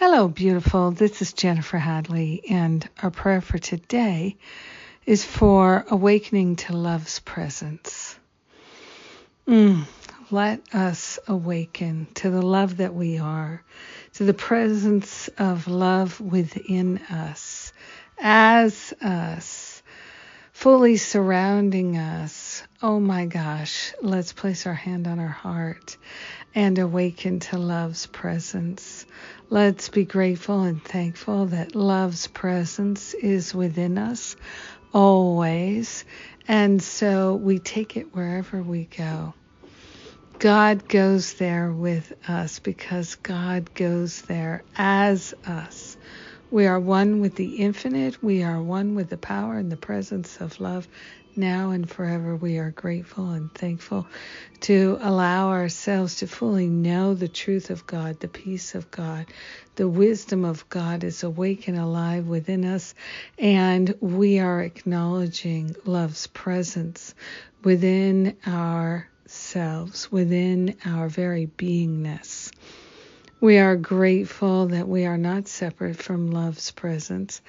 [0.00, 0.92] Hello, beautiful.
[0.92, 4.36] This is Jennifer Hadley, and our prayer for today
[5.04, 8.16] is for awakening to love's presence.
[9.48, 9.86] Mm,
[10.30, 13.64] let us awaken to the love that we are,
[14.12, 17.72] to the presence of love within us,
[18.20, 19.82] as us,
[20.52, 22.47] fully surrounding us.
[22.80, 25.96] Oh my gosh, let's place our hand on our heart
[26.54, 29.04] and awaken to love's presence.
[29.50, 34.36] Let's be grateful and thankful that love's presence is within us
[34.94, 36.04] always.
[36.46, 39.34] And so we take it wherever we go.
[40.38, 45.87] God goes there with us because God goes there as us.
[46.50, 48.22] We are one with the infinite.
[48.22, 50.88] We are one with the power and the presence of love
[51.36, 52.36] now and forever.
[52.36, 54.06] We are grateful and thankful
[54.60, 59.26] to allow ourselves to fully know the truth of God, the peace of God,
[59.76, 62.94] the wisdom of God is awake and alive within us,
[63.38, 67.14] and we are acknowledging love's presence
[67.62, 72.50] within ourselves, within our very beingness.
[73.40, 77.40] We are grateful that we are not separate from love's presence.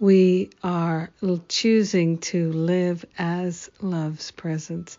[0.00, 1.10] We are
[1.46, 4.98] choosing to live as love's presence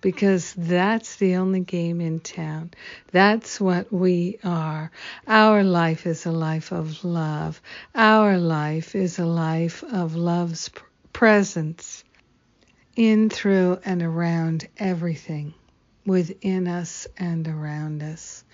[0.00, 2.70] because that's the only game in town.
[3.10, 4.92] That's what we are.
[5.26, 7.60] Our life is a life of love.
[7.92, 10.70] Our life is a life of love's
[11.12, 12.04] presence
[12.94, 15.54] in, through, and around everything
[16.06, 18.44] within us and around us.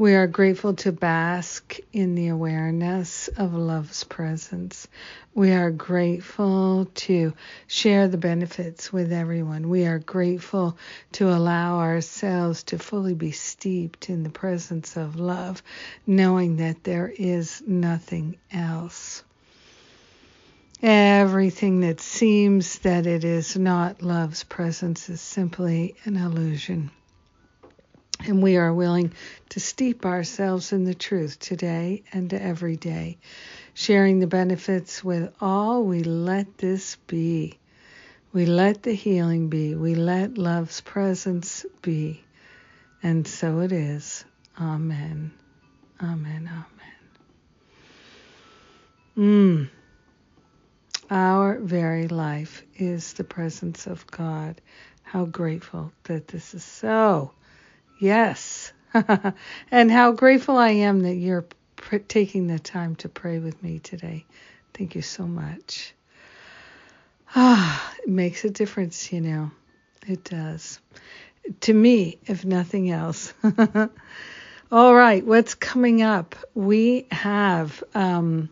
[0.00, 4.88] We are grateful to bask in the awareness of love's presence.
[5.34, 7.34] We are grateful to
[7.66, 9.68] share the benefits with everyone.
[9.68, 10.78] We are grateful
[11.12, 15.62] to allow ourselves to fully be steeped in the presence of love,
[16.06, 19.22] knowing that there is nothing else.
[20.82, 26.90] Everything that seems that it is not love's presence is simply an illusion
[28.30, 29.12] and we are willing
[29.50, 33.18] to steep ourselves in the truth today and every day,
[33.74, 35.82] sharing the benefits with all.
[35.84, 37.58] We let this be.
[38.32, 39.74] We let the healing be.
[39.74, 42.22] We let love's presence be.
[43.02, 44.24] And so it is.
[44.60, 45.32] Amen.
[46.00, 46.48] Amen.
[46.48, 46.68] Amen.
[49.18, 49.68] Mm.
[51.10, 54.60] Our very life is the presence of God.
[55.02, 57.32] How grateful that this is so.
[58.00, 58.72] Yes.
[59.70, 61.44] and how grateful I am that you're
[61.76, 64.24] pr- taking the time to pray with me today.
[64.72, 65.94] Thank you so much.
[67.36, 69.50] Ah, it makes a difference, you know.
[70.08, 70.80] It does.
[71.60, 73.34] To me, if nothing else.
[74.72, 76.36] All right, what's coming up?
[76.54, 78.48] We have um,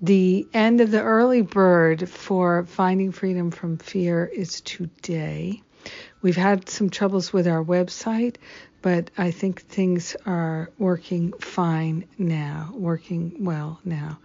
[0.00, 5.62] the end of the early bird for Finding Freedom from Fear is today.
[6.22, 8.36] We've had some troubles with our website,
[8.82, 14.18] but I think things are working fine now, working well now.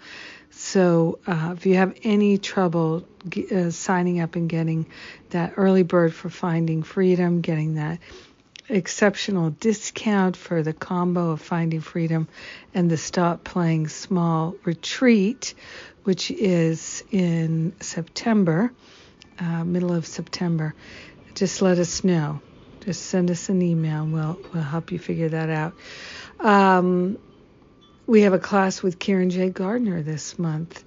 [0.52, 3.08] So uh, if you have any trouble
[3.52, 4.86] uh, signing up and getting
[5.32, 8.00] that early bird for Finding Freedom, getting that
[8.74, 12.28] exceptional discount for the combo of Finding Freedom
[12.74, 15.54] and the Stop Playing Small retreat,
[16.04, 18.74] which is in September,
[19.40, 20.74] uh, middle of September,
[21.36, 22.42] just let us know.
[22.82, 24.04] Just send us an email.
[24.04, 25.74] And we'll we'll help you figure that out.
[26.40, 27.18] Um,
[28.06, 29.50] we have a class with Karen J.
[29.50, 30.84] Gardner this month,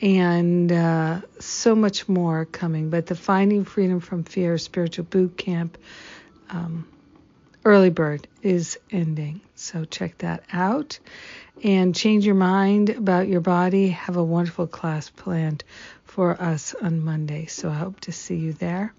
[0.00, 2.90] and uh, so much more coming.
[2.90, 5.76] But the Finding Freedom from Fear Spiritual Boot Camp
[6.50, 6.86] um,
[7.64, 10.98] early bird is ending, so check that out.
[11.62, 13.88] And change your mind about your body.
[13.88, 15.62] Have a wonderful class planned
[16.04, 17.46] for us on Monday.
[17.46, 18.94] So I hope to see you there.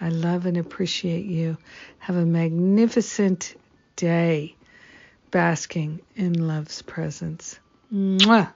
[0.00, 1.56] I love and appreciate you.
[1.98, 3.54] Have a magnificent
[3.96, 4.54] day
[5.30, 7.58] basking in love's presence.
[7.92, 8.52] Mwah.